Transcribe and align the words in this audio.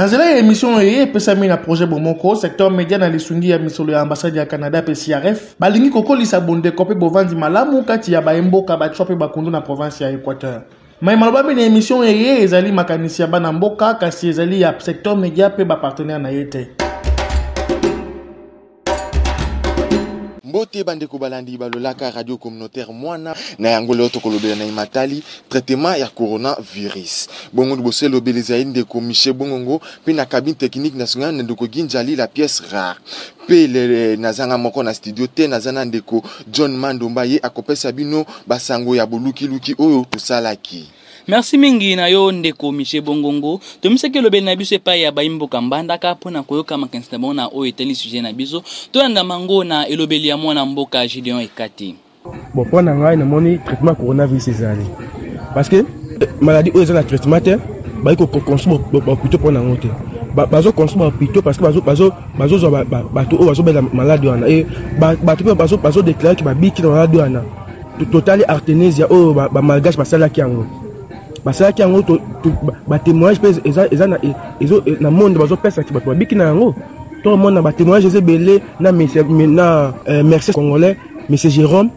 na 0.00 0.06
nzela 0.06 0.24
ya 0.30 0.36
emission 0.38 0.74
oyo 0.74 0.90
epesami 1.02 1.48
na 1.48 1.56
projet 1.56 1.88
bomoko 1.90 2.34
secteur 2.36 2.70
media 2.70 2.98
na 2.98 3.08
lisungi 3.08 3.50
ya 3.50 3.58
misolo 3.58 3.92
ya 3.92 4.00
ambasade 4.00 4.38
ya 4.38 4.46
canada 4.46 4.82
mpe 4.82 4.92
crf 4.94 5.54
balingi 5.58 5.90
kokolisa 5.90 6.40
bondeko 6.40 6.84
mpe 6.84 6.94
bovandi 6.94 7.34
malamu 7.34 7.82
kati 7.84 8.12
ya 8.12 8.22
baemboka 8.22 8.76
batwa 8.76 9.04
mpe 9.04 9.14
bakundu 9.14 9.50
na 9.50 9.60
province 9.60 10.04
ya 10.04 10.10
équateur 10.10 10.60
mai 11.00 11.16
maloba 11.16 11.42
mpe 11.42 11.54
na 11.54 11.62
emission 11.62 12.04
eye 12.04 12.42
ezali 12.42 12.72
makanisi 12.72 13.22
ya 13.22 13.28
bana 13.28 13.52
mboka 13.52 13.94
kasi 13.94 14.28
ezali 14.28 14.60
ya 14.60 14.74
secteur 14.78 15.16
media 15.16 15.48
mpe 15.48 15.64
bapartenaire 15.64 16.22
na 16.22 16.28
ye 16.30 16.44
te 16.44 16.66
mbote 20.50 20.84
bandeko 20.84 21.18
balandi 21.18 21.58
balolaka 21.58 22.10
radio 22.10 22.36
communautaire 22.36 22.92
mwana 22.92 23.36
na 23.58 23.68
yango 23.68 23.94
lelo 23.94 24.08
tokolobela 24.08 24.56
na 24.56 24.64
ematali 24.64 25.22
traitement 25.48 25.98
ya 25.98 26.08
coronavirus 26.08 27.28
bongo 27.52 27.76
liboso 27.76 28.06
elobela 28.06 28.38
ezali 28.38 28.64
ndeko 28.64 29.00
michel 29.00 29.32
bongongo 29.32 29.80
mpe 30.02 30.12
na 30.12 30.24
cabine 30.26 30.54
technique 30.54 30.96
nationale 30.98 31.36
na 31.36 31.42
ndeko 31.42 31.66
ginjali 31.66 32.16
la 32.16 32.26
pièce 32.26 32.62
rare 32.72 32.98
mpe 33.44 34.16
nazanga 34.16 34.58
moko 34.58 34.82
na 34.82 34.94
studio 34.94 35.26
te 35.26 35.48
naza 35.48 35.72
na 35.72 35.84
ndeko 35.84 36.22
john 36.50 36.76
mandomba 36.76 37.24
ye 37.24 37.38
akopesa 37.42 37.92
bino 37.92 38.26
basango 38.46 38.96
ya 38.96 39.06
bolukiluki 39.06 39.74
oyo 39.78 40.06
tosalaki 40.10 40.88
merci 41.28 41.58
mingi 41.58 41.96
na 41.96 42.08
yo 42.08 42.32
ndeko 42.32 42.72
michel 42.72 43.02
bongongo 43.02 43.60
tomisaki 43.80 44.18
elobeli 44.18 44.46
na 44.46 44.56
biso 44.56 44.74
epai 44.74 45.02
ya 45.02 45.12
bayimboka 45.12 45.60
mbandaka 45.60 46.14
mpo 46.14 46.30
na 46.30 46.42
koyoka 46.42 46.78
makanisi 46.78 47.12
na 47.12 47.18
bango 47.18 47.34
na 47.34 47.46
oyo 47.48 47.66
etali 47.66 47.94
sujet 47.94 48.22
na 48.22 48.32
biso 48.32 48.62
tolanda 48.92 49.24
mango 49.24 49.64
na 49.64 49.84
elobeli 49.88 50.28
ya 50.28 50.36
mwana 50.36 50.64
mboka 50.66 51.06
gideon 51.06 51.40
ekati 51.42 51.94
bon 52.54 52.64
mpo 52.68 52.82
na 52.82 52.94
ngai 52.94 53.16
namoni 53.16 53.58
traitement 53.58 53.96
coronavirus 53.98 54.48
ezali 54.48 54.84
parce 55.54 55.68
que 55.68 55.76
eh, 55.84 56.28
maladi 56.40 56.70
oyo 56.70 56.82
eza 56.82 56.94
na 56.94 57.02
traitement 57.02 57.40
te 57.44 57.56
bayi 58.02 58.16
koconsume 58.16 58.78
bapito 59.06 59.38
mpo 59.38 59.50
nango 59.50 59.76
te 59.76 59.88
bazoconsume 60.50 61.00
bapito 61.04 61.42
parce 61.42 61.58
que 61.58 61.64
bazozwa 62.38 62.84
bato 63.14 63.36
oyo 63.36 63.46
bazobela 63.48 63.82
maladi 63.82 64.26
wana 64.26 64.48
e 64.48 64.64
bato 64.98 65.44
mpe 65.44 65.54
bazodeklare 65.76 66.36
ke 66.36 66.44
babiki 66.44 66.82
na 66.82 66.88
maladi 66.88 67.16
wana 67.18 67.44
totali 68.12 68.44
artenesia 68.44 69.06
oyo 69.06 69.34
bamalgage 69.34 69.96
basalaki 69.96 70.40
yango 70.40 70.66
basalaki 71.44 71.82
yango 71.82 72.02
batémoignage 72.88 73.38
mpe 73.62 73.70
eza 73.94 74.04
e, 74.86 74.96
na 75.00 75.10
monde 75.10 75.38
bazopesaki 75.38 75.92
bato 75.92 76.06
babiki 76.06 76.34
na 76.34 76.44
yango 76.44 76.74
tomona 77.22 77.60
batémoignage 77.62 78.06
eza 78.06 78.18
ebele 78.18 78.62
na 78.80 78.90
euh, 80.06 80.22
mercier 80.24 80.54
congolais 80.54 80.96
monsieur 81.28 81.50
jérôme 81.50 81.90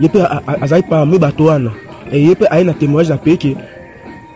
ye 0.00 0.08
mpe 0.08 0.18
azalaki 0.62 0.88
parmi 0.88 1.18
bato 1.18 1.44
wana 1.44 1.70
ye 2.12 2.30
mpe 2.34 2.44
aye 2.50 2.64
na 2.64 2.72
témoignage 2.74 3.08
na 3.10 3.16
peke 3.16 3.56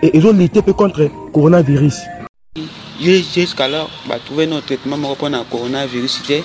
ezolite 0.02 0.58
mpe 0.60 0.72
contre 0.72 1.08
coronavirus 1.32 2.00
jusqu'alors 3.34 3.88
batrouve 4.08 4.46
no 4.46 4.60
traitement 4.60 4.96
moko 4.98 5.14
mpona 5.26 5.44
coronavirus 5.50 6.22
te 6.26 6.42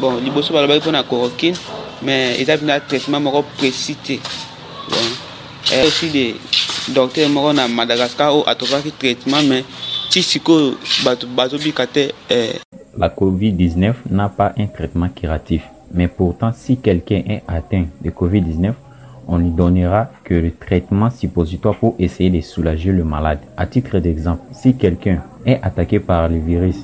bon 0.00 0.20
liboso 0.24 0.52
balobaki 0.52 0.80
mpona 0.80 1.02
coroquine 1.02 1.56
mais 2.02 2.40
eza 2.40 2.56
mpena 2.56 2.80
traitement 2.80 3.20
moko 3.20 3.44
précis 3.58 3.96
te 4.02 4.20
Eh. 5.72 6.34
la 12.98 13.08
covid-19 13.08 13.94
n'a 14.10 14.28
pas 14.28 14.52
un 14.58 14.66
traitement 14.66 15.08
curatif 15.08 15.62
mais 15.94 16.08
pourtant 16.08 16.52
si 16.54 16.76
quelqu'un 16.76 17.22
est 17.26 17.42
atteint 17.48 17.86
de 18.02 18.10
covid-19 18.10 18.74
on 19.26 19.38
lui 19.38 19.50
donnera 19.50 20.10
que 20.22 20.34
le 20.34 20.52
traitement 20.52 21.08
suppositoire 21.10 21.76
pour 21.76 21.94
essayer 21.98 22.28
de 22.28 22.42
soulager 22.42 22.92
le 22.92 23.04
malade. 23.04 23.38
À 23.56 23.64
titre 23.64 23.98
d'exemple, 23.98 24.42
si 24.52 24.74
quelqu'un 24.76 25.22
est 25.46 25.58
attaqué 25.62 25.98
par 25.98 26.28
le 26.28 26.36
virus 26.40 26.76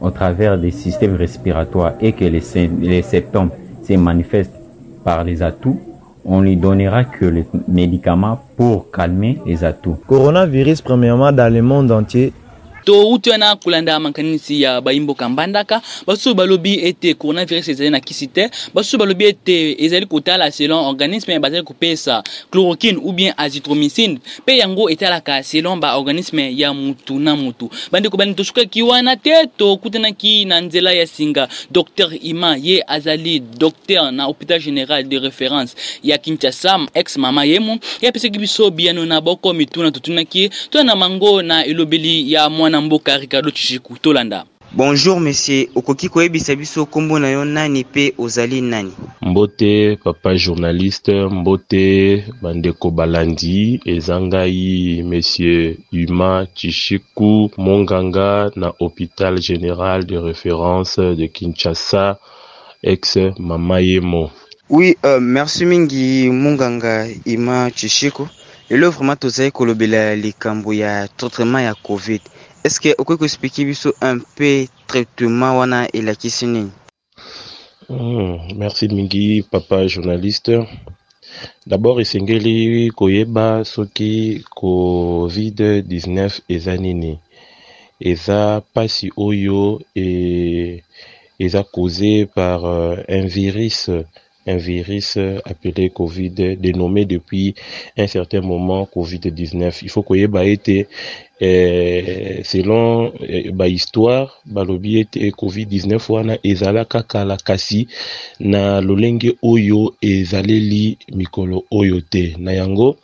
au 0.00 0.12
travers 0.12 0.56
des 0.56 0.70
systèmes 0.70 1.16
respiratoires 1.16 1.94
et 2.00 2.12
que 2.12 2.24
les, 2.24 2.40
les 2.80 3.02
symptômes 3.02 3.50
se 3.84 3.94
manifestent 3.94 4.54
par 5.02 5.24
les 5.24 5.42
atouts, 5.42 5.80
on 6.24 6.40
lui 6.40 6.56
donnera 6.56 7.04
que 7.04 7.24
les 7.24 7.44
médicaments 7.68 8.40
pour 8.56 8.90
calmer 8.90 9.38
les 9.46 9.64
atouts. 9.64 9.96
Coronavirus, 10.06 10.82
premièrement, 10.82 11.32
dans 11.32 11.52
le 11.52 11.62
monde 11.62 11.90
entier, 11.90 12.32
touti 12.84 13.30
wana 13.30 13.56
kolanda 13.56 14.00
makanisi 14.00 14.62
ya 14.62 14.80
bayimboka 14.80 15.28
mbandaka 15.28 15.82
basusu 16.06 16.34
balobi 16.34 16.74
ete 16.84 17.14
coronavirus 17.14 17.68
ezali 17.68 17.90
na 17.90 18.00
kisi 18.00 18.26
te 18.26 18.50
basusu 18.74 18.98
balobi 18.98 19.24
ete 19.24 19.84
ezali 19.84 20.06
kotala 20.06 20.50
selon 20.50 20.86
organisme 20.86 21.38
bazali 21.38 21.62
kopesa 21.62 22.22
chloroquine 22.50 22.98
ou 23.04 23.12
bien 23.12 23.34
azithromycine 23.36 24.18
mpe 24.40 24.56
yango 24.56 24.90
etalaka 24.90 25.42
selon 25.42 25.80
baorganisme 25.80 26.56
ya 26.58 26.72
motu 26.74 27.18
na 27.18 27.36
motu 27.36 27.70
bandeko 27.92 28.16
bani 28.16 28.34
tosukaki 28.34 28.82
wana 28.82 29.16
te 29.16 29.46
tokutanaki 29.56 30.44
na 30.44 30.60
nzela 30.60 30.92
ya 30.92 31.06
singa 31.06 31.48
dr 31.70 32.10
ima 32.22 32.56
ye 32.62 32.84
azali 32.86 33.40
docteur 33.40 34.10
na 34.12 34.24
hôpital 34.26 34.58
général 34.60 35.04
de 35.04 35.18
référence 35.18 35.76
ya 36.02 36.18
kinshasa 36.18 36.78
ex 36.94 37.16
mama 37.16 37.44
yemo 37.44 37.78
ye 38.00 38.08
apesaki 38.08 38.38
biso 38.38 38.70
biyano 38.70 39.06
na 39.06 39.20
boko 39.20 39.52
mituna 39.52 39.90
totunaki 39.90 40.50
tona 40.70 40.84
na 40.84 40.96
mango 40.96 41.42
na 41.42 41.64
elobeli 41.64 42.32
ya 42.32 42.50
mwana 42.50 42.71
na 42.80 43.16
Ricardo 43.18 43.50
Chishiku 43.50 43.98
tolanda 43.98 44.44
Bonjour 44.74 45.20
monsieur, 45.20 45.68
okoki 45.74 46.08
koyebisa 46.08 46.54
biso 46.54 46.86
kombo 46.86 47.18
na 47.18 47.28
yo 47.28 47.44
nani 47.44 47.84
pe 47.84 48.14
ozali 48.18 48.60
nani? 48.60 48.92
Mbote 49.22 49.98
papa 50.04 50.36
journaliste, 50.36 51.14
mbote 51.30 52.24
bandeko 52.42 52.90
balandi 52.90 53.80
Zangaï, 53.98 55.02
monsieur 55.02 55.76
Uma 55.92 56.46
Chishiku 56.54 57.50
monganga 57.58 58.50
na 58.56 58.72
hôpital 58.80 59.36
général 59.42 60.06
de 60.06 60.16
référence 60.16 60.98
de 60.98 61.26
Kinshasa 61.26 62.18
ex 62.82 63.18
mama 63.38 63.78
Oui, 64.70 64.96
euh, 65.04 65.20
merci 65.20 65.66
mingi 65.66 66.30
monganga 66.30 67.04
Ima 67.26 67.70
Chishiku. 67.70 68.26
là 68.70 68.88
vraiment 68.88 69.16
tozali 69.16 69.50
kolobela 69.52 70.16
likambo 70.16 70.72
ya 70.72 71.06
traitement 71.08 71.58
ya 71.58 71.74
COVID. 71.74 72.20
eske 72.66 72.90
okoki 73.00 73.18
koexplike 73.20 73.60
biso 73.70 73.88
un 74.10 74.18
peu 74.36 74.56
traitement 74.90 75.54
wana 75.58 75.78
elakisi 75.98 76.44
nini 76.54 76.72
mm, 77.92 78.34
merci 78.60 78.84
mingi 78.96 79.24
papa 79.52 79.76
journaliste 79.92 80.54
d'abord 81.68 81.96
esengeli 82.02 82.56
koyeba 82.98 83.46
soki 83.74 84.12
covid 84.60 85.56
19 85.92 86.34
eza 86.54 86.72
nini 86.84 87.12
eza 88.10 88.38
mpasi 88.68 89.06
oyo 89.26 89.62
e, 90.02 90.04
eza 91.44 91.60
causé 91.74 92.12
par 92.36 92.58
euh, 92.76 93.16
un 93.18 93.24
virus 93.38 93.78
Un 94.46 94.56
virus 94.56 95.16
euh, 95.18 95.38
appelé 95.44 95.88
Covid, 95.90 96.32
euh, 96.40 96.56
dénommé 96.56 97.04
depuis 97.04 97.54
un 97.96 98.08
certain 98.08 98.40
moment 98.40 98.88
Covid-19. 98.92 99.78
Il 99.82 99.88
faut 99.88 100.02
que 100.02 100.14
ait 100.14 100.52
été, 100.52 100.88
euh, 101.42 102.40
selon 102.42 103.12
ba 103.52 103.68
histoire, 103.68 104.40
balobi 104.44 105.06
Covid-19 105.14 105.96
wana 106.12 106.36
ezala 106.42 106.84
kaka 106.84 107.24
la 107.24 107.36
kasi 107.36 107.86
na 108.40 108.80
lolenge 108.80 109.30
oyo 109.42 109.94
ezaleli 110.02 110.98
mikolo 111.14 111.64
oyo 111.70 112.00
te. 112.00 112.34
Na 112.40 112.52
yango 112.54 112.98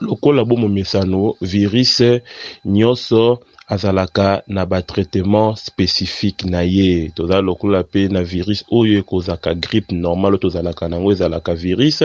lokola 0.00 0.44
mesano 0.44 1.36
virus 1.42 2.02
nyoso, 2.64 3.38
azalaka 3.68 4.42
na 4.46 4.66
batraitement 4.66 5.56
spécifique 5.56 6.44
na 6.44 6.64
ye 6.68 7.10
toza 7.16 7.40
lokola 7.40 7.80
pe 7.84 8.08
na 8.12 8.20
virus 8.22 8.60
oyo 8.68 9.00
ekozaka 9.00 9.54
grippe 9.56 9.92
normal 9.96 10.36
oyo 10.36 10.44
tozalaka 10.44 10.84
nango 10.88 11.12
ezalaka 11.12 11.54
virus 11.56 12.02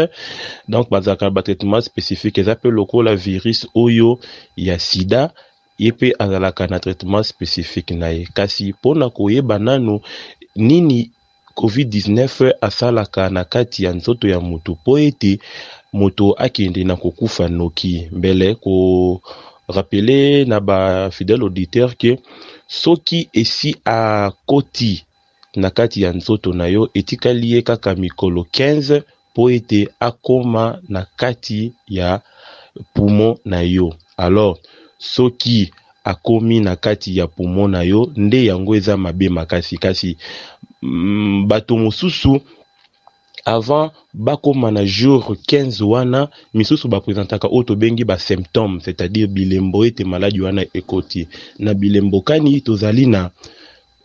donc 0.72 0.88
bazalaka 0.90 1.26
na 1.28 1.36
batraitement 1.36 1.82
spécifique 1.84 2.38
eza 2.40 2.56
pe 2.56 2.72
lokola 2.72 3.16
virus 3.16 3.68
oyo 3.76 4.20
ya 4.56 4.80
sida 4.80 5.34
ye 5.80 5.92
mpe 5.92 6.16
azalaka 6.20 6.64
na 6.72 6.80
traitement 6.80 7.24
spécifique 7.28 7.92
na 7.92 8.08
ye 8.16 8.24
kasi 8.34 8.72
mpona 8.72 9.10
koyeba 9.12 9.60
nanu 9.60 10.00
nini 10.56 11.12
covid-19 11.60 12.56
asalaka 12.62 13.28
na 13.30 13.44
kati 13.44 13.84
ya 13.84 13.92
nzoto 13.94 14.26
ya 14.32 14.40
motu 14.40 14.72
mpo 14.80 14.96
ete 15.00 15.40
moto 15.94 16.34
akende 16.40 16.84
na 16.88 16.96
kokufa 16.96 17.50
noki 17.52 18.08
mbele 18.16 18.56
ko 18.56 18.74
rappele 19.69 20.45
na 20.50 20.60
bafidele 20.60 21.44
auditeur 21.45 21.94
ke 22.01 22.16
soki 22.68 23.30
esi 23.33 23.75
akoti 23.86 25.04
na 25.56 25.69
kati 25.69 26.01
ya 26.01 26.13
nzoto 26.13 26.54
na 26.54 26.68
yo 26.68 26.89
etikali 26.94 27.51
ye 27.51 27.62
kaka 27.62 27.95
mikolo 27.95 28.42
15 28.51 29.04
mpo 29.33 29.51
ete 29.51 29.89
akóma 30.00 30.81
na 30.89 31.06
kati 31.16 31.74
ya 31.88 32.21
pumon 32.94 33.38
na 33.45 33.62
yo 33.62 33.94
alors 34.18 34.60
soki 34.98 35.71
akómi 36.04 36.60
na 36.60 36.75
kati 36.75 37.18
ya 37.18 37.27
pumon 37.27 37.71
na 37.71 37.81
yo 37.83 38.10
nde 38.18 38.45
yango 38.45 38.75
eza 38.75 38.98
mabe 38.98 39.30
makasi 39.30 39.77
kasi 39.77 40.18
mm, 40.81 41.48
bato 41.48 41.77
mosusu 41.77 42.42
avant 43.46 43.92
bakoma 44.14 44.72
na 44.72 44.86
jour 44.86 45.36
15 45.48 45.82
wana 45.84 46.30
misusu 46.54 46.88
bapresentaka 46.88 47.48
oyo 47.52 47.64
tobengi 47.64 48.04
basymptôme 48.04 48.80
c'est-à-dire 48.84 49.28
bilembo 49.30 49.84
ete 49.86 50.04
maladi 50.04 50.42
wana 50.42 50.64
ekoti 50.78 51.28
na 51.60 51.74
bilembokani 51.74 52.62
tozali 52.62 53.06
na 53.08 53.32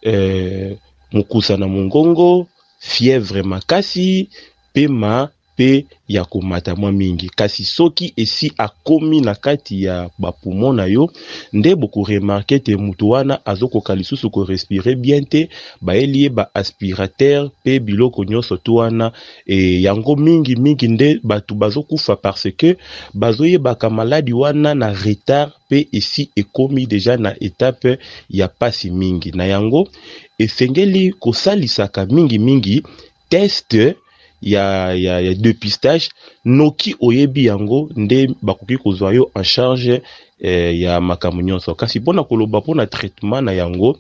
eh, 0.03 0.77
mokusa 1.13 1.57
na 1.57 1.67
mongongo 1.67 2.47
fièvre 2.79 3.43
makasi 3.43 4.29
pe 4.73 4.89
ma 4.89 5.31
mpe 5.57 5.87
ya 6.09 6.25
komata 6.25 6.77
mwa 6.77 6.93
mingi 6.93 7.29
kasi 7.29 7.65
soki 7.65 8.13
esi 8.17 8.53
akomi 8.59 9.21
na 9.21 9.35
kati 9.35 9.83
ya 9.85 10.11
bapumo 10.19 10.73
na 10.73 10.85
yo 10.85 11.11
nde 11.53 11.75
bokoremarke 11.75 12.59
te 12.59 12.77
moto 12.77 13.09
wana 13.09 13.47
azokoka 13.47 13.95
lisusu 13.95 14.31
korespire 14.35 14.95
bien 15.03 15.25
te 15.33 15.41
bayeli 15.87 16.19
ye 16.23 16.29
baaspirateur 16.37 17.43
mpe 17.63 17.73
biloko 17.87 18.25
nyonso 18.25 18.57
to 18.65 18.75
wana 18.81 19.07
e, 19.47 19.59
yango 19.87 20.13
mingimingi 20.17 20.89
nde 20.95 21.09
bato 21.23 21.55
bazokufa 21.55 22.17
parce 22.25 22.51
ke 22.59 22.71
bazoyebaka 23.21 23.91
maladi 23.91 24.33
wana 24.43 24.75
na 24.75 24.89
retard 25.03 25.51
mpe 25.67 25.79
esi 25.99 26.23
ekomi 26.41 26.83
deja 26.93 27.15
na 27.17 27.31
etape 27.47 27.93
ya 28.39 28.47
pasi 28.49 28.91
mingi 28.91 29.31
na 29.39 29.45
yango 29.47 29.81
esengeli 30.45 31.05
kosalisaka 31.25 32.01
mingimingi 32.15 32.77
teste 33.31 33.85
ya, 34.45 34.93
ya, 34.95 35.19
ya 35.25 35.33
dépistage 35.35 36.11
noki 36.45 36.95
oyebi 37.01 37.47
yango 37.49 37.89
nde 37.97 38.31
bakoki 38.45 38.77
kozwa 38.77 39.13
yo 39.15 39.31
en 39.37 39.43
charge 39.45 40.03
eh, 40.41 40.81
ya 40.81 41.01
makambo 41.01 41.43
nyonso 41.43 41.75
kasi 41.75 42.01
mpona 42.01 42.25
koloba 42.29 42.61
mpona 42.61 42.87
traitement 42.87 43.45
na 43.49 43.53
yango 43.55 43.97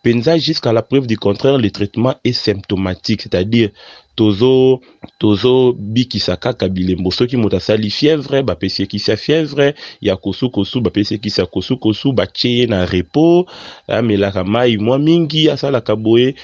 mpenza 0.00 0.38
jusqu'à 0.38 0.72
la 0.72 0.82
preuve 0.82 1.06
du 1.06 1.16
contraire 1.16 1.58
le 1.58 1.70
traitement 1.70 2.14
est 2.24 2.32
symptomatique 2.32 3.22
c'est-à-dire 3.22 3.70
tozo 4.16 4.80
tozobikisa 5.18 6.36
kaka 6.36 6.68
bilembo 6.68 7.10
soki 7.10 7.36
moto 7.36 7.60
sali 7.60 7.90
fièvre 7.90 8.42
bapesi 8.42 8.82
ye 8.82 8.86
kisi 8.88 9.10
ya 9.10 9.16
fièvre 9.16 9.74
ya 10.02 10.16
kosukosu 10.16 10.80
bapesi 10.80 11.14
ye 11.14 11.18
kisi 11.20 11.40
ya 11.40 11.46
kosukosu 11.46 12.12
batie 12.12 12.58
ye 12.58 12.66
na 12.66 12.86
repo 12.86 13.46
amelaka 13.88 14.44
mai 14.44 14.76
mwa 14.76 14.98
mingi 14.98 15.50
asalaka 15.50 15.96
boye 15.96 16.34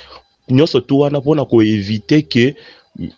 nyonso 0.51 0.81
tu 0.81 0.99
wana 0.99 1.19
mpona 1.21 1.45
koevite 1.45 2.23
ke 2.23 2.55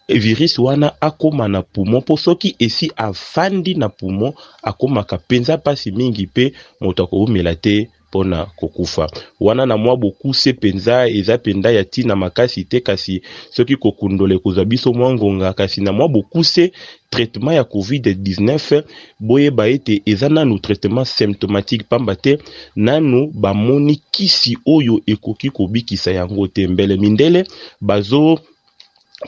virus 0.09 0.59
wana 0.59 0.93
akóma 1.01 1.49
na 1.49 1.63
pumo 1.63 1.99
mpo 2.01 2.17
soki 2.17 2.57
esi 2.59 2.87
afandi 2.97 3.75
na 3.75 3.89
pumo 3.89 4.29
akómaka 4.71 5.17
mpenza 5.23 5.53
mpasi 5.57 5.89
mingi 5.99 6.27
pe 6.35 6.45
moto 6.83 7.01
akobomela 7.05 7.55
te 7.65 7.91
mpona 8.09 8.39
kokufa 8.59 9.05
wana 9.41 9.67
na 9.67 9.77
mwa 9.77 9.97
bokuse 9.97 10.53
mpenza 10.53 11.09
eza 11.19 11.35
mpenza 11.41 11.69
ya 11.77 11.83
ntina 11.83 12.15
makasi 12.17 12.61
te 12.65 12.79
kasi 12.81 13.23
soki 13.55 13.77
kokundole 13.77 14.39
kozwa 14.39 14.65
biso 14.65 14.93
mwa 14.93 15.09
ngonga 15.15 15.53
kasi 15.53 15.81
na 15.81 15.93
mwa 15.93 16.09
bokuse 16.09 16.73
traitement 17.11 17.57
ya 17.57 17.63
covid-19 17.65 18.83
boyeba 19.21 19.67
ete 19.69 20.03
eza 20.11 20.29
nanu 20.29 20.59
traitement 20.59 21.07
symptomatique 21.19 21.87
pamba 21.89 22.17
te 22.17 22.39
nanu 22.77 23.19
bamoni 23.43 23.97
kisi 24.15 24.59
oyo 24.77 25.01
ekoki 25.07 25.51
kobikisa 25.51 26.13
yango 26.13 26.47
te 26.49 26.67
mbele 26.69 26.97
mindele 26.97 27.41
bazo 27.81 28.39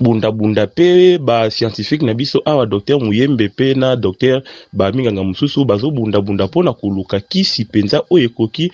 bundabunda 0.00 0.66
mpe 0.72 1.18
bascientifique 1.18 2.06
na 2.06 2.14
biso 2.14 2.40
awa 2.46 2.66
docteur 2.66 2.98
muyembe 3.00 3.48
mpe 3.52 3.74
na 3.74 3.96
docteur 3.96 4.42
baminganga 4.72 5.22
mosusu 5.24 5.64
bazobundabunda 5.64 6.46
mpona 6.46 6.72
koluka 6.80 7.16
kisi 7.30 7.62
mpenza 7.68 7.98
oyo 8.14 8.24
ekoki 8.28 8.66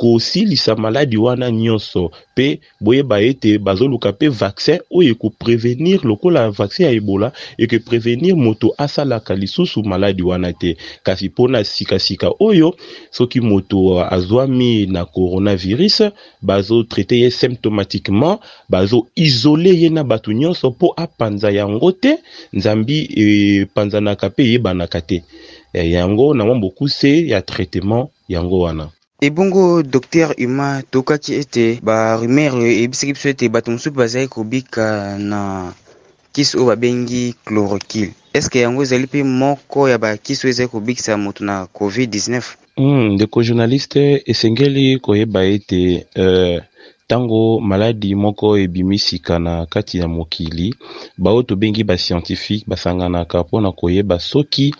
kosilisa 0.00 0.74
maladi 0.76 1.16
wana 1.16 1.50
nyonso 1.62 2.02
pe 2.36 2.48
boyeba 2.84 3.16
ete 3.30 3.50
bazoluka 3.66 4.08
pe 4.18 4.26
vaccin 4.40 4.80
oyo 4.98 5.12
ekoprevenir 5.14 6.00
lokola 6.10 6.40
vaccin 6.58 6.84
ya 6.88 6.92
ebola 7.00 7.28
ekoprevenir 7.64 8.34
moto 8.44 8.66
asalaka 8.84 9.32
lisusu 9.42 9.78
maladi 9.90 10.22
wana 10.30 10.50
te 10.60 10.70
kasi 11.06 11.24
mpona 11.30 11.58
sikasika 11.72 12.28
oyo 12.48 12.68
soki 13.16 13.40
moto 13.50 13.78
azwami 14.16 14.72
na 14.94 15.02
coronavirus 15.14 15.98
bazotraite 16.48 17.14
ye 17.22 17.28
symptomatiquement 17.40 18.40
bazoisole 18.72 19.72
ye 19.82 19.88
na 19.96 20.02
bato 20.10 20.30
nyonso 20.40 20.64
mpo 20.74 20.86
apanza 21.04 21.48
yango 21.60 21.88
te 22.02 22.12
nzambi 22.56 22.96
epanzanaka 23.22 24.26
pe 24.34 24.40
eyebanaka 24.48 24.98
te 25.08 25.18
eh, 25.76 25.88
yango 25.96 26.26
na 26.36 26.42
mwa 26.46 26.54
mokuse 26.64 27.12
ya 27.32 27.38
traitement 27.50 28.06
yango 28.36 28.58
wana 28.66 28.86
e 29.22 29.30
bongo 29.30 29.82
docteur 29.82 30.32
uma 30.40 30.80
tokaki 30.90 31.30
ete 31.36 31.78
barumere 31.84 32.64
ebisaki 32.82 33.12
biso 33.12 33.28
ete 33.28 33.46
bato 33.48 33.70
mosusu 33.70 33.90
bazali 33.98 34.28
kobika 34.28 35.18
na 35.30 35.72
kisi 36.32 36.52
oyo 36.56 36.66
babengi 36.72 37.34
chlorokile 37.44 38.08
eske 38.36 38.60
yango 38.64 38.80
ezali 38.82 39.04
mpe 39.06 39.20
moko 39.40 39.80
ya 39.88 39.98
bakisi 39.98 40.42
oyo 40.46 40.50
ezali 40.52 40.68
kobikisa 40.72 41.12
moto 41.16 41.44
na 41.44 41.64
covid-19 41.64 42.42
hmm, 42.78 43.12
ndeko 43.14 43.40
mm, 43.40 43.46
journaliste 43.46 44.22
esengeli 44.26 44.98
koyeba 44.98 45.44
ete 45.44 46.06
uh, 46.16 46.56
ntango 47.04 47.60
maladi 47.60 48.14
moko 48.14 48.56
ebimi 48.58 48.98
sika 48.98 49.38
na 49.38 49.66
kati 49.66 49.98
ya 49.98 50.08
mokili 50.08 50.74
baoyo 51.18 51.42
tobengi 51.42 51.84
bascientifique 51.84 52.64
basanganaka 52.66 53.38
mpona 53.40 53.72
koyeba 53.72 54.18
soki 54.18 54.74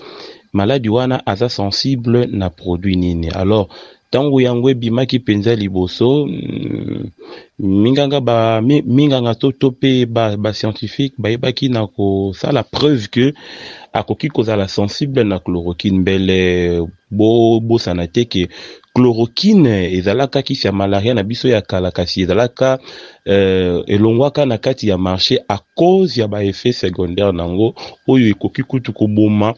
maladi 0.52 0.88
wana 0.88 1.26
aza 1.26 1.48
sensible 1.48 2.26
na 2.26 2.50
produit 2.50 2.96
nini 2.98 3.28
alors 3.30 3.66
ntango 4.10 4.40
yango 4.42 4.66
ebimaki 4.74 5.18
mpenza 5.22 5.54
liboso 5.54 6.26
mm, 6.26 7.10
minganga 7.62 8.18
ba 8.20 8.58
minganga 8.66 9.34
to 9.38 9.52
to 9.54 9.70
mpe 9.70 9.92
bascientifique 10.44 11.14
ba 11.16 11.22
bayebaki 11.30 11.68
na 11.70 11.86
kosala 11.86 12.62
preuve 12.66 13.06
ke 13.14 13.24
akoki 13.94 14.28
kozala 14.34 14.66
sensible 14.68 15.22
na 15.24 15.38
chloroquine 15.38 15.98
mbele 16.02 16.38
bobosana 17.16 18.04
te 18.14 18.22
ke 18.26 18.42
chloroquine 18.94 19.94
ezalaka 19.98 20.42
kisi 20.42 20.66
ya 20.66 20.72
malaria 20.72 21.14
na 21.14 21.22
biso 21.22 21.46
ya 21.48 21.62
kala 21.62 21.90
kasi 21.94 22.22
ezalaka 22.26 22.78
euh, 23.26 23.84
elongwaka 23.86 24.42
na 24.46 24.58
kati 24.58 24.88
ya 24.90 24.98
marché 24.98 25.38
a 25.48 25.56
cause 25.78 26.18
ya 26.20 26.26
baeffet 26.28 26.72
secondaire 26.74 27.32
nango 27.32 27.74
oyo 28.10 28.26
ekoki 28.34 28.62
kutu 28.62 28.90
koboma 28.92 29.54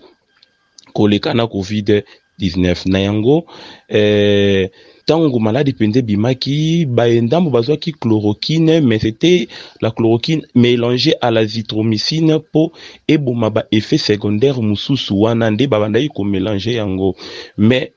koleka 0.92 1.32
na 1.34 1.46
covid 1.48 2.04
19 2.40 2.86
na 2.92 3.00
eh, 3.88 4.70
maladi 5.40 5.72
mpenza 5.72 5.98
ebimaki 5.98 6.86
baendambo 6.86 7.50
bazwaki 7.50 7.92
chloroquine 8.00 8.80
mais 8.80 8.98
c'était 9.02 9.48
la 9.80 9.90
chloroquine 9.90 10.46
mélangée 10.54 11.14
à 11.20 11.30
la 11.30 11.44
zitromycine 11.46 12.40
pour 12.52 12.72
eboma 13.08 13.52
effet 13.72 13.98
secondaire 13.98 14.62
mosusu 14.62 15.12
wana 15.22 15.50
nde 15.50 15.64
babandaki 15.72 16.08
komélange 16.16 16.72
yango 16.80 17.14
mais 17.58 17.92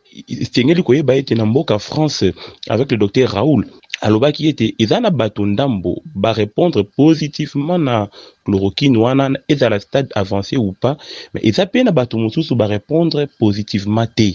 koyeba 0.88 1.14
ete 1.20 1.36
na 1.36 1.46
mboka 1.46 1.80
france 1.80 2.26
avec 2.68 2.92
le 2.92 2.98
docteur 2.98 3.30
raoul 3.30 3.64
alobaki 4.06 4.48
ete 4.48 4.74
eza 4.80 5.00
na 5.02 5.10
bato 5.10 5.46
ndambo 5.46 6.02
barépondre 6.16 6.84
positivement 6.84 7.78
na 7.78 8.08
chloroquine 8.46 8.98
wana 8.98 9.32
ezala 9.50 9.80
stade 9.80 10.10
avancé 10.16 10.58
ou 10.58 10.72
pas 10.82 10.96
me 11.34 11.40
eza 11.50 11.66
pe 11.66 11.80
na 11.84 11.92
bato 11.92 12.18
mosusu 12.22 12.54
barépondre 12.56 13.26
positivement 13.42 14.06
te 14.18 14.30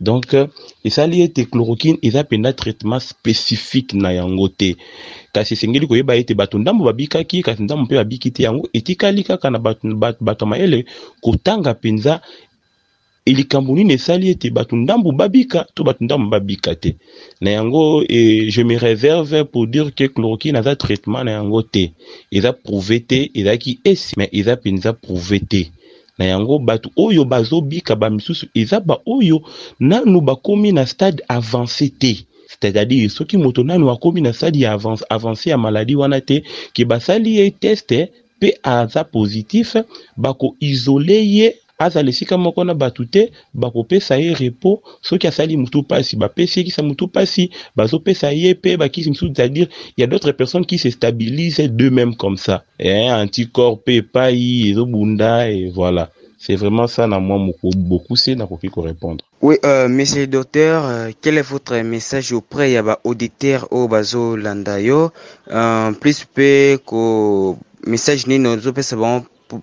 donc 0.00 0.28
esali 0.84 1.22
ete 1.24 1.48
chloroquine 1.50 1.96
eza 2.06 2.20
mpenza 2.22 2.52
traitement 2.60 3.00
spécifique 3.12 3.90
na 4.02 4.10
yango 4.18 4.46
te 4.48 4.76
kasi 5.34 5.54
esengeli 5.56 5.88
koyeba 5.88 6.14
ete 6.20 6.36
bato 6.36 6.58
ndambo 6.58 6.84
babikaki 6.84 7.40
kasi 7.42 7.62
ndambo 7.64 7.82
mpe 7.84 7.94
babiki 7.96 8.30
te 8.30 8.42
yango 8.46 8.68
etikali 8.78 9.24
kaka 9.24 9.50
na 9.50 9.58
bato 10.04 10.44
ya 10.44 10.50
mayele 10.52 10.84
kotanga 11.24 11.72
mpenza 11.72 12.20
likambo 13.34 13.74
nini 13.74 13.92
esali 13.92 14.28
ete 14.30 14.50
bato 14.50 14.76
ndambu 14.76 15.12
babika 15.12 15.66
to 15.74 15.84
bato 15.84 16.04
ndambu 16.04 16.30
babika 16.30 16.74
te 16.74 16.96
na 17.40 17.50
yango 17.50 18.02
e, 18.08 18.48
je 18.50 18.62
me 18.64 18.76
réserve 18.76 19.44
pour 19.44 19.66
dire 19.66 19.90
ke 19.96 20.08
chloroquine 20.08 20.56
aza 20.56 20.76
traitement 20.76 21.24
na 21.24 21.30
yango 21.32 21.62
te 21.62 21.84
eza 22.32 22.52
prouve 22.52 23.00
te 23.06 23.30
ezalaki 23.34 23.78
esi 23.84 24.14
me 24.18 24.28
eza 24.32 24.56
mpenza 24.56 24.92
prouve 24.92 25.40
te 25.40 25.62
na 26.18 26.24
yango 26.24 26.58
bato 26.58 26.90
oyo 26.96 27.24
bazobika 27.24 27.96
bamisusu 27.96 28.46
eza 28.54 28.80
baoyo 28.80 29.42
nanu 29.80 30.20
bakomi 30.20 30.72
na 30.72 30.86
stade 30.86 31.22
avancé 31.28 31.88
te 31.90 32.14
c'est-à-dire 32.60 33.10
soki 33.10 33.36
moto 33.36 33.62
nanu 33.64 33.90
akomi 33.90 34.20
na 34.22 34.32
stade 34.32 34.56
ya 34.58 34.72
avance, 34.72 35.04
avancé 35.10 35.50
ya 35.50 35.58
maladi 35.58 35.94
wana 35.96 36.20
te 36.20 36.42
ke 36.74 36.84
basali 36.84 37.36
ye 37.36 37.50
teste 37.50 38.08
mpe 38.38 38.48
aza 38.62 39.04
positif 39.04 39.76
bakoisole 40.16 41.18
ye 41.36 41.48
moko 42.36 42.64
na 42.64 42.74
bato 42.74 43.04
soki 45.02 45.26
asali 45.26 45.68
pasi 45.88 46.16
pasi 47.12 47.50
c'est-à-dire 49.18 49.68
il 49.96 50.00
y 50.00 50.04
a 50.04 50.06
d'autres 50.08 50.32
personnes 50.32 50.66
qui 50.66 50.78
se 50.78 50.90
stabilisent 50.90 51.60
d'eux-mêmes 51.70 52.16
comme 52.16 52.36
ça 52.36 52.64
eh, 52.80 53.10
anticorps 53.12 53.76
mpe 53.78 54.02
epai 54.02 54.72
et 54.72 55.70
voilà 55.72 56.10
C'est 56.40 56.54
vraiment 56.54 56.86
ça, 56.86 57.08
na 57.08 57.18
moi, 57.18 57.36
beaucoup, 57.88 58.14
c'est 58.14 58.36
na 58.36 58.46
répondre. 58.86 59.24
Oui, 59.42 59.56
euh, 59.64 59.88
monsieur 59.88 60.20
le 60.20 60.28
docteur, 60.28 60.84
euh, 60.84 61.10
quel 61.20 61.36
est 61.36 61.42
votre 61.54 61.74
message 61.94 62.30
auprès 62.32 62.68
des 62.74 62.94
auditeurs 63.02 63.64
au 63.72 63.88
bazo 63.88 64.36
landayo? 64.36 65.10
Euh, 65.50 65.90
plus 66.00 66.18
que 66.36 67.54
message 67.84 68.28
ni 68.28 68.38
nous, 68.38 68.54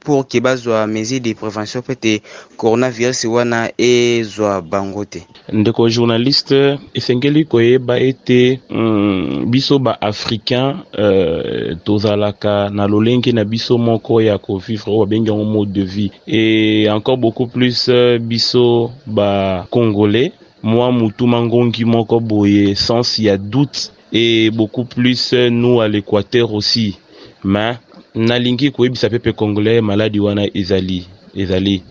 pour 0.03 0.25
ke 0.27 0.39
bazwa 0.39 0.87
mesure 0.89 1.21
de 1.21 1.33
prévention 1.37 1.81
mpe 1.85 1.95
te 2.01 2.13
coronavirus 2.59 3.19
wana 3.33 3.59
ezwa 3.77 4.57
bango 4.61 5.03
te 5.05 5.21
ndeko 5.53 5.85
journaliste 5.89 6.59
esengeli 6.95 7.43
koyeba 7.45 7.99
ete 7.99 8.59
mm, 8.69 9.45
biso 9.51 9.79
baafricain 9.79 10.81
euh, 10.97 11.77
tozalaka 11.83 12.69
na 12.73 12.87
lolenge 12.87 13.31
na 13.33 13.45
biso 13.45 13.77
moko 13.77 14.21
ya 14.21 14.37
kovivre 14.37 14.89
oyo 14.91 15.03
babengi 15.05 15.29
yango 15.29 15.45
mode 15.45 15.71
de 15.73 15.81
vie 15.83 16.11
e 16.27 16.87
encore 16.89 17.17
beaucoup 17.17 17.47
plus 17.51 17.85
euh, 17.89 18.17
biso 18.19 18.91
bacongolais 19.05 20.31
mwa 20.63 20.91
mutu 20.91 21.27
mangongi 21.27 21.85
moko 21.85 22.19
boye 22.19 22.75
sens 22.75 23.19
ya 23.19 23.37
doute 23.37 23.91
et 24.13 24.49
beaucoup 24.51 24.85
plus 24.85 25.33
euh, 25.33 25.49
nous 25.49 25.81
à 25.81 25.87
l'équateur 25.87 26.53
aussi 26.53 26.97
mais 27.43 27.77
nalingi 28.15 28.71
koyebisa 28.71 29.09
pepe 29.11 29.31
congolais 29.33 29.81
maladi 29.81 30.19
wana 30.19 30.47
ezali 30.55 31.03
ezali 31.35 31.83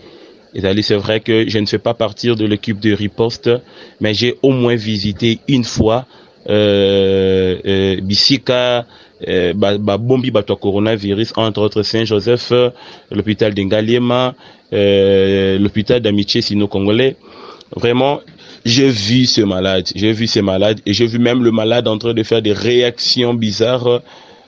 ezali 0.55 0.83
c'est 0.83 0.95
vrai 0.95 1.19
que 1.19 1.47
je 1.47 1.59
ne 1.59 1.65
fais 1.65 1.77
pas 1.79 1.93
partir 1.93 2.35
de 2.35 2.45
l'équipe 2.45 2.79
de 2.79 2.91
riposte 2.93 3.49
mais 4.01 4.13
j'ai 4.13 4.35
au 4.41 4.51
moins 4.51 4.75
visité 4.75 5.39
une 5.47 5.63
fois 5.63 6.05
euh, 6.49 7.57
euh, 7.65 7.95
bisika 8.01 8.85
euh, 9.27 9.53
babombi 9.53 10.31
coronavirus 10.59 11.31
entre 11.37 11.61
autres 11.61 11.83
saint 11.83 12.05
joseph 12.05 12.51
l'hôpital 13.11 13.53
de 13.53 13.63
euh, 14.73 15.59
l'hôpital 15.59 16.01
d'amitié 16.01 16.41
sino 16.41 16.67
congolais 16.67 17.15
vraiment 17.75 18.19
j'ai 18.65 18.89
vu 18.89 19.25
ce 19.25 19.41
malade 19.41 19.89
j'ai 19.93 20.11
vu 20.11 20.25
ces 20.25 20.41
malade 20.41 20.79
et 20.87 20.93
j'ai 20.93 21.05
vu 21.05 21.19
même 21.19 21.43
le 21.43 21.51
malade 21.51 21.87
en 21.87 21.99
train 21.99 22.15
de 22.15 22.23
faire 22.23 22.41
des 22.41 22.53
réactions 22.53 23.35
bizarres 23.35 24.01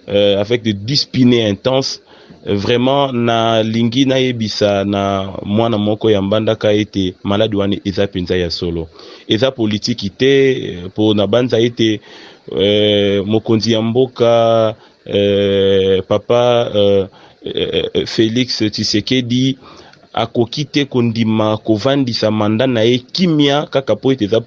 euh, 0.09 0.39
avec 0.39 0.61
des 0.61 0.71
dispinés 0.71 1.45
intenses 1.49 2.01
euh, 2.47 2.55
vraiment 2.55 3.11
na 3.11 3.61
lingi 3.61 4.05
yebisa 4.07 4.85
na 4.85 5.33
mwana 5.43 5.77
moko 5.77 6.09
ya 6.09 6.21
ka 6.57 6.69
ete 6.71 7.15
maladi 7.25 7.57
wana 7.57 7.75
eza 7.83 8.07
ya 8.37 8.49
solo 8.49 8.87
eza 9.27 9.51
politikite, 9.51 10.15
te 10.17 10.79
euh, 10.97 11.13
na 11.13 11.27
banza 11.27 11.59
ete 11.59 11.99
euh, 12.55 13.21
mokonzi 13.25 13.73
ya 13.73 13.81
euh, 15.13 16.01
papa 16.07 16.71
euh, 16.73 17.07
félix 18.05 18.63
tshisekedi 18.71 19.57
akoki 20.13 20.65
te 20.71 20.85
kondima 20.85 21.57
kovandisa 21.57 22.31
manda 22.31 22.65
na 22.65 22.79
ye 22.81 22.99
kimia 22.99 23.67
kaka 23.69 23.97
po 23.97 24.11
ete 24.13 24.23
eza 24.23 24.39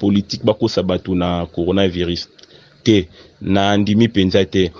bakosa 0.42 0.82
na 1.14 1.44
coronavirus 1.54 2.28
te 2.82 3.08
na 3.42 3.76
ndimi 3.76 4.08
penza 4.08 4.42
te 4.46 4.70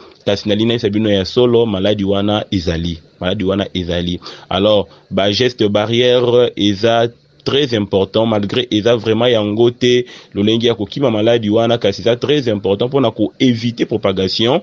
ya 1.11 1.25
solo 1.25 1.67
maladi 1.67 2.05
wana 2.05 2.45
ezali 2.51 2.99
maladi 3.21 3.45
wana 3.45 3.67
ezali 3.75 4.21
alors 4.49 4.87
ba 5.11 5.31
geste 5.33 5.65
barrière 5.69 6.51
eza 6.57 7.09
très 7.45 7.75
important 7.75 8.27
malgré 8.27 8.67
eza 8.71 8.97
vraiment 8.97 9.29
yango 9.31 9.71
te 9.71 10.05
lolenge 10.35 10.67
ya 10.67 10.75
kokima 10.75 11.11
maladi 11.11 11.51
wana 11.51 11.79
kasi 11.79 12.03
eza 12.03 12.17
très 12.17 12.49
important 12.49 12.89
pour 12.91 13.01
mpona 13.01 13.11
koévite 13.11 13.85
propagation 13.85 14.63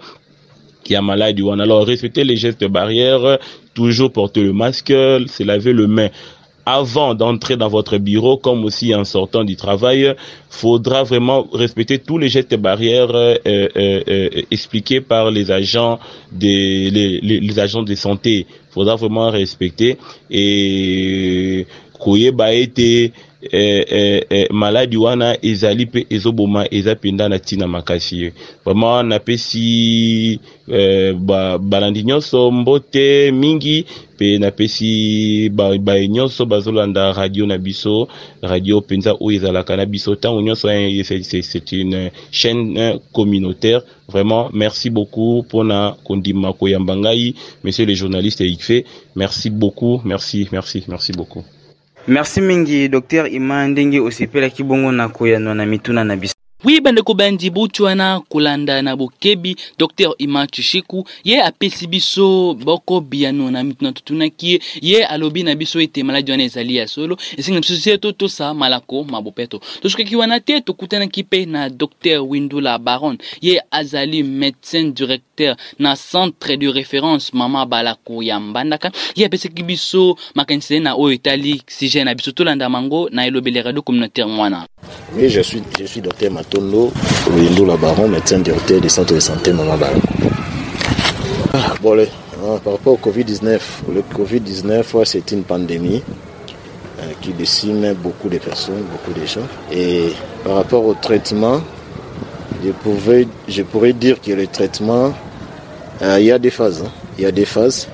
ya 0.89 1.01
maladi 1.01 1.41
wana 1.41 1.63
alors 1.63 1.85
respecter 1.85 2.23
les 2.23 2.37
gestes 2.37 2.65
barrières 2.69 3.39
toujours 3.73 4.11
porter 4.11 4.43
le 4.43 4.53
masque 4.53 4.93
se 5.27 5.43
laver 5.43 5.73
le 5.73 5.87
main 5.87 6.09
avant 6.67 7.15
d'entrer 7.15 7.55
dans 7.55 7.69
votre 7.69 7.97
bureau, 7.97 8.35
comme 8.35 8.65
aussi 8.65 8.93
en 8.93 9.05
sortant 9.05 9.45
du 9.45 9.55
travail, 9.55 10.13
faudra 10.49 11.03
vraiment 11.03 11.47
respecter 11.53 11.97
tous 11.97 12.17
les 12.17 12.27
gestes 12.27 12.55
barrières 12.57 13.15
euh, 13.15 13.35
euh, 13.47 13.69
euh, 14.09 14.29
expliqués 14.51 14.99
par 14.99 15.31
les 15.31 15.49
agents 15.49 15.97
des 16.33 16.89
les, 16.91 17.57
agents 17.59 17.83
de 17.83 17.95
santé. 17.95 18.47
Faudra 18.71 18.97
vraiment 18.97 19.31
respecter 19.31 19.97
et 20.29 21.65
koyeba 21.99 22.51
était 22.53 23.13
eh, 23.41 23.85
eh, 23.89 24.21
eh, 24.29 24.47
maladi 24.51 24.97
wana 24.97 25.37
ezali 25.45 25.85
mpe 25.85 25.99
ezoboma 26.09 26.65
eza 26.73 26.93
mpenza 26.97 27.29
na 27.29 27.37
ntina 27.37 27.67
makasi 27.67 28.13
ye 28.21 28.29
vraimen 28.65 29.05
napesi 29.05 29.69
eh, 30.67 31.13
balandi 31.69 32.01
ba 32.01 32.05
nyonso 32.09 32.49
mbote 32.51 33.31
mingi 33.31 33.85
mpe 34.15 34.37
napesi 34.41 34.91
baye 35.53 35.77
ba 35.79 35.93
nyonso 36.07 36.45
bazolanda 36.49 37.13
radio 37.13 37.45
na 37.45 37.57
biso 37.61 38.07
radio 38.41 38.79
mpenza 38.81 39.13
oyo 39.21 39.37
ezalaka 39.37 39.77
na 39.77 39.85
biso 39.85 40.15
ntango 40.17 40.39
nyonso 40.41 40.67
c'est 41.47 41.71
une 41.77 42.11
chaîne 42.31 42.73
communautaire 43.13 43.81
vraiment 44.09 44.49
merci 44.53 44.89
beaucoup 44.89 45.43
mpona 45.45 45.93
kondima 46.05 46.49
koyamba 46.57 46.93
ngai 47.01 47.35
monsieur 47.63 47.85
le 47.85 47.93
journaliste 47.93 48.39
ife 48.41 48.83
merci 49.15 49.49
beaucoup 49.49 50.01
merci 50.05 50.47
merci 50.51 50.81
merci 50.89 51.11
beaucoup 51.13 51.43
merci 52.07 52.41
mingi 52.41 52.87
docteur 52.89 53.25
ima 53.27 53.67
ndenge 53.67 53.99
osepelaki 53.99 54.63
bongo 54.63 54.91
na 54.91 55.09
koyanoa 55.09 55.53
na 55.53 55.65
mituna 55.65 56.03
na 56.03 56.15
biso 56.15 56.36
wi 56.65 56.81
bandeko 56.81 57.13
bandi 57.13 57.49
buti 57.49 57.83
wana 57.83 58.19
kolanda 58.29 58.81
na 58.81 58.95
bokebi 58.95 59.55
dr 59.79 60.13
ima 60.17 60.47
tshiku 60.47 61.05
ye 61.23 61.43
apesi 61.43 61.87
biso 61.87 62.53
bokobiyano 62.53 63.51
na 63.51 63.63
mitu 63.63 63.83
na 63.85 63.91
totunaki 63.91 64.51
ye 64.51 64.59
ye 64.81 65.05
alobi 65.05 65.43
na 65.43 65.53
biso 65.55 65.77
ete 65.81 66.01
maladi 66.03 66.31
wana 66.31 66.43
ezali 66.43 66.75
ya 66.75 66.87
solo 66.87 67.13
esengi 67.37 67.53
na 67.53 67.59
biso 67.61 67.75
sie 67.75 67.97
totosa 67.97 68.53
malako 68.53 69.03
mabope 69.03 69.45
to 69.47 69.61
tosukaki 69.81 70.15
wana 70.15 70.39
te 70.39 70.61
tokutanaki 70.61 71.23
mpe 71.23 71.45
na 71.45 71.69
dr 71.69 72.19
windula 72.25 72.77
baron 72.79 73.17
ye 73.41 73.61
azali 73.71 74.23
médecin 74.23 74.93
directeur 74.93 75.55
na 75.79 75.95
centre 75.95 76.55
de 76.57 76.67
référence 76.71 77.29
mama 77.33 77.65
balako 77.65 78.23
ya 78.23 78.39
mbandaka 78.39 78.91
ye 79.15 79.25
apesaki 79.25 79.61
biso 79.63 80.17
makanisi 80.35 80.79
na 80.81 80.95
oyo 80.97 81.13
etali 81.15 81.61
sujet 81.69 82.05
na 82.05 82.15
biso 82.15 82.31
tolanda 82.31 82.65
mango 82.69 83.09
na 83.13 83.25
elobeli 83.29 83.61
radio 83.61 83.81
communautaire 83.81 84.29
mwana 84.29 84.65
Oui, 85.13 85.29
je 85.29 85.41
suis, 85.41 85.63
je 85.79 85.85
suis 85.85 86.01
docteur 86.01 86.31
Matondo, 86.31 86.91
Labaron, 87.65 88.09
médecin 88.09 88.39
directeur 88.39 88.81
du 88.81 88.89
centre 88.89 89.13
de 89.13 89.19
santé 89.21 89.53
Maman 89.53 89.77
ah, 91.53 91.73
ah, 91.73 91.75
par 92.63 92.73
rapport 92.73 92.93
au 93.01 93.09
Covid-19, 93.11 93.59
le 93.93 94.01
Covid-19, 94.01 95.05
c'est 95.05 95.31
une 95.31 95.43
pandémie 95.43 96.03
euh, 96.99 97.03
qui 97.21 97.31
décime 97.31 97.93
beaucoup 97.93 98.27
de 98.29 98.37
personnes, 98.37 98.83
beaucoup 98.91 99.17
de 99.17 99.25
gens. 99.25 99.41
Et 99.71 100.13
par 100.43 100.55
rapport 100.55 100.85
au 100.85 100.93
traitement, 100.93 101.61
je, 102.63 102.69
je 103.47 103.63
pourrais 103.63 103.93
dire 103.93 104.19
que 104.21 104.31
le 104.31 104.45
traitement, 104.47 105.13
euh, 106.03 106.19
il 106.19 106.25
y 106.25 106.31
a 106.31 106.39
des 106.39 106.51
phases. 106.51 106.83
Hein. 106.85 106.89
Il 107.17 107.23
y 107.23 107.25
a 107.27 107.31
des 107.31 107.45
phases. 107.45 107.87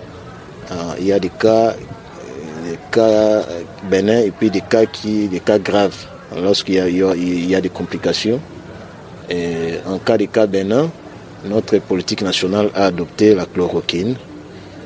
Ah, 0.70 0.76
il 1.00 1.06
y 1.08 1.14
a 1.14 1.20
des 1.20 1.30
cas, 1.30 1.72
euh, 1.72 2.62
des 2.72 2.78
cas 2.92 3.44
bénins 3.90 4.22
et 4.22 4.32
puis 4.32 4.50
des 4.50 4.62
cas, 4.62 4.86
qui, 4.86 5.28
des 5.28 5.40
cas 5.40 5.60
graves 5.60 6.08
lorsqu'il 6.42 6.76
y, 6.76 6.98
y, 7.50 7.56
a 7.56 7.62
des 7.62 7.70
complications. 7.70 8.40
Et 9.30 9.76
en 9.86 9.98
cas 10.00 10.18
de 10.18 10.26
cas 10.26 10.48
Bénin, 10.48 10.90
notre 11.46 11.78
politique 11.80 12.22
nationale 12.22 12.70
a 12.76 12.86
adopté 12.86 13.36
la 13.36 13.46
chloroquine 13.46 14.16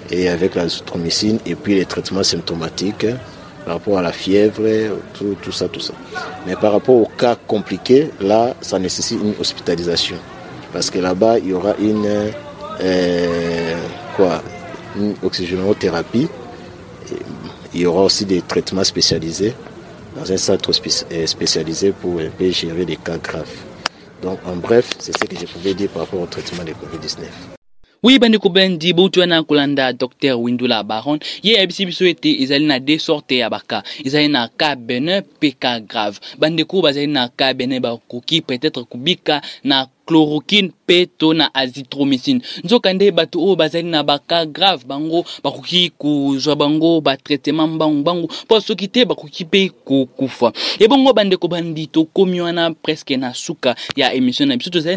et 0.09 0.29
avec 0.29 0.55
la 0.55 0.63
et 0.65 1.55
puis 1.55 1.75
les 1.75 1.85
traitements 1.85 2.23
symptomatiques 2.23 3.05
par 3.65 3.75
rapport 3.75 3.97
à 3.97 4.01
la 4.01 4.13
fièvre, 4.13 4.61
tout, 5.13 5.51
ça, 5.51 5.67
tout 5.67 5.81
ça. 5.81 5.93
Mais 6.45 6.55
par 6.55 6.71
rapport 6.71 6.95
aux 6.95 7.09
cas 7.17 7.35
compliqués, 7.35 8.11
là, 8.21 8.55
ça 8.61 8.79
nécessite 8.79 9.19
une 9.21 9.33
hospitalisation. 9.39 10.15
Parce 10.71 10.89
que 10.89 10.99
là-bas, 10.99 11.39
il 11.39 11.47
y 11.47 11.53
aura 11.53 11.73
une, 11.77 12.31
euh, 12.85 13.75
quoi, 14.15 14.41
une 14.95 15.15
oxygénothérapie. 15.21 16.29
Il 17.73 17.81
y 17.81 17.85
aura 17.85 18.03
aussi 18.03 18.23
des 18.25 18.41
traitements 18.41 18.85
spécialisés 18.85 19.53
dans 20.17 20.31
un 20.31 20.37
centre 20.37 20.71
euh, 20.71 21.25
spécialisé 21.27 21.91
pour 21.91 22.19
un 22.19 22.31
gérer 22.51 22.85
des 22.85 22.95
cas 22.97 23.17
graves. 23.17 23.55
Donc 24.21 24.39
en 24.45 24.55
bref, 24.55 24.89
c'est 24.97 25.15
ce 25.15 25.23
que 25.23 25.37
je 25.37 25.45
pouvais 25.45 25.75
dire 25.75 25.89
par 25.89 26.03
rapport 26.03 26.21
au 26.21 26.25
traitement 26.25 26.63
de 26.63 26.71
COVID-19 26.71 27.25
Oui, 28.03 28.13
oyebani 28.13 28.37
kubendi 28.39 28.93
na 29.27 29.43
kulanda 29.43 29.91
docteur 29.91 30.35
windula 30.39 30.83
baron 30.83 31.17
ye 31.43 31.53
yayebisi 31.55 31.87
biso 31.87 32.05
ete 32.05 32.29
ezali 32.43 32.65
na 32.67 32.79
deux 32.79 32.99
sortes 32.99 33.31
ya 33.39 33.49
baka 33.49 33.81
ezali 34.05 34.29
na 34.29 34.47
ka 34.49 34.75
benin 34.75 35.21
mpe 35.25 35.49
ka 35.59 35.79
grave 35.79 36.19
bandeko 36.39 36.81
bazali 36.81 37.07
na 37.07 37.27
ka 37.29 37.55
ba 37.81 37.97
qui 38.23 38.41
peut-être 38.41 38.83
kubika 38.87 39.41
na 39.63 39.87
chloroquine 40.05 40.71
mpe 40.87 41.05
to 41.17 41.33
na 41.33 41.53
azithromycine 41.55 42.39
nzoka 42.63 42.93
nde 42.93 43.11
bato 43.11 43.43
oyo 43.43 43.55
bazali 43.59 43.87
na 43.91 44.03
baka 44.03 44.45
grave 44.45 44.85
bango 44.87 45.25
bakoki 45.43 45.89
kozwa 45.99 46.55
bango 46.55 47.01
batraitement 47.01 47.69
mbangumbangu 47.75 48.31
mpo 48.47 48.61
soki 48.61 48.87
te 48.87 49.03
bakoki 49.05 49.43
mpe 49.45 49.69
kokufa 49.69 50.53
ebongo 50.79 51.13
bandeko 51.13 51.47
bandi 51.47 51.87
tokomi 51.87 52.41
wana 52.41 52.71
preske 52.71 53.17
na 53.17 53.33
suka 53.33 53.75
ya 53.95 54.13
émission 54.15 54.47
na 54.47 54.55
biso 54.57 54.69
tozali 54.69 54.95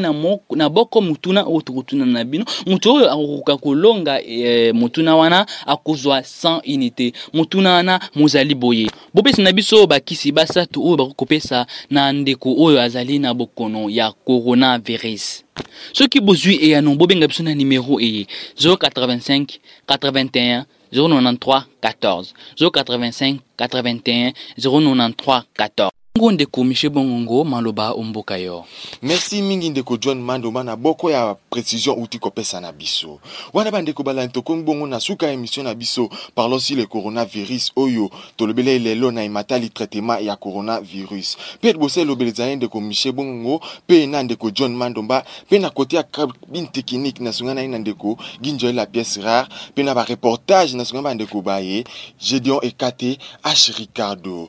na 0.56 0.68
boko 0.68 1.00
motuna 1.00 1.42
oyo 1.44 1.60
tokotuna 1.60 2.06
na 2.06 2.22
bino 2.24 2.44
moto 2.66 2.94
oyo 2.94 3.10
akokoka 3.10 3.56
kolonga 3.56 4.22
e, 4.22 4.72
motuna 4.72 5.16
wana 5.16 5.46
akozwa 5.66 6.20
100 6.22 6.60
unité 6.66 7.12
motuna 7.34 7.72
wana 7.72 8.00
mozali 8.14 8.54
boye 8.54 8.86
bopesa 9.14 9.42
na 9.42 9.50
biso 9.52 9.86
bakisi 9.90 10.30
basato 10.32 10.84
oyo 10.86 10.96
bakokopesa 10.96 11.66
na 11.90 12.12
ndeko 12.12 12.54
oyo 12.58 12.78
azali 12.80 13.18
na 13.18 13.34
bokono 13.34 13.90
ya 13.90 14.12
coronavirus 14.22 15.44
Ce 15.92 16.04
qui 16.04 16.18
est 16.18 16.66
et 16.66 16.74
annonce, 16.74 16.96
vous 16.96 17.04
avez 17.04 17.50
un 17.50 17.54
numéro 17.54 18.00
085 18.00 19.60
81 19.86 20.66
093 20.92 21.66
14 21.80 22.34
085 22.58 23.40
81 23.56 24.32
093 24.56 25.44
14 25.56 25.90
bongo 26.20 26.32
ndeko 26.32 26.64
michel 26.64 26.90
bongongo 26.90 27.44
maloba 27.44 27.92
omboka 27.92 28.36
yo 28.36 28.64
merci 29.02 29.42
mingi 29.42 29.70
ndeko 29.70 29.96
john 29.96 30.20
mandoma 30.20 30.62
na 30.64 30.76
boko 30.76 31.10
ya 31.10 31.34
précision 31.50 32.02
uti 32.02 32.18
kopesa 32.18 32.60
na 32.60 32.72
biso 32.72 33.20
wana 33.52 33.70
bandeko 33.70 34.02
balandi 34.02 34.32
tokomi 34.32 34.62
bongo 34.62 34.86
na 34.86 35.00
suka 35.00 35.26
ya 35.26 35.32
émission 35.34 35.62
na 35.64 35.74
biso 35.74 36.08
parlons 36.34 36.58
sur 36.60 36.76
le 36.76 36.84
coronavirus 36.84 37.72
oyo 37.76 38.10
tolobeli 38.36 38.78
lelo 38.78 39.10
na 39.10 39.24
ematali 39.24 39.70
traitement 39.70 40.20
ya 40.20 40.36
coronavirus 40.36 41.36
mpe 41.58 41.72
liboso 41.72 42.00
elobeleza 42.00 42.46
ye 42.46 42.56
ndeko 42.56 42.80
michel 42.80 43.12
bongongo 43.12 43.60
mpe 43.88 44.06
na 44.06 44.22
ndeko 44.22 44.50
john 44.50 44.76
mandomba 44.76 45.24
mpe 45.46 45.58
na 45.58 45.70
kote 45.70 45.96
ya 45.96 46.02
cabine 46.02 46.66
technique 46.68 47.20
nasonga 47.20 47.54
na 47.54 47.60
ye 47.60 47.68
na 47.68 47.78
ndeko 47.78 48.18
ginjoel 48.42 48.74
la 48.74 48.84
pièce 48.86 49.16
rare 49.22 49.48
mpe 49.72 49.82
na 49.82 49.94
bareportage 49.94 50.76
nasonga 50.76 51.02
bandeko 51.02 51.40
ba 51.40 51.60
ye 51.64 51.84
gédeon 52.22 52.60
ekate 52.66 53.18
h 53.42 53.72
ricardo 53.78 54.48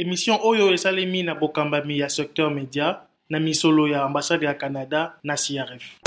emission 0.00 0.38
oyo 0.42 0.72
esalemi 0.72 1.20
na 1.22 1.34
bokambami 1.36 1.98
ya 2.00 2.08
secteur 2.08 2.48
média 2.50 3.04
na 3.28 3.38
misolo 3.40 3.86
ya 3.88 4.02
ambassade 4.04 4.46
ya 4.46 4.54
canada 4.56 5.12
na 5.22 5.36
crf 5.36 5.99